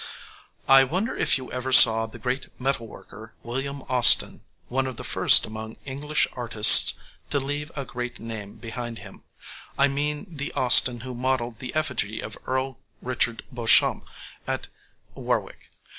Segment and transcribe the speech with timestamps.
[0.67, 5.03] }]I wonder if you ever saw the great metal worker, William Austin, one of the
[5.03, 6.95] first among English artists
[7.29, 9.23] to leave a great name behind him
[9.77, 14.07] I mean the Austin who modelled the effigy of Earl Richard Beauchamp,
[14.47, 14.69] at
[15.13, 15.69] Warwick.